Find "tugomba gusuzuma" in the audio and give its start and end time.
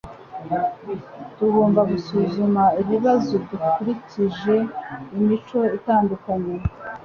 1.37-2.63